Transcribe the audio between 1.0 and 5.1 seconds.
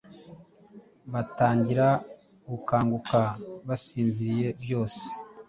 Batangira gukanguka basinziriye Byose.